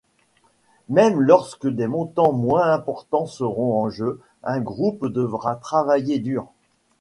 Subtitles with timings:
[0.89, 6.47] Même lorsque des montants moins importants seront en jeu, un groupe devra travailler dur.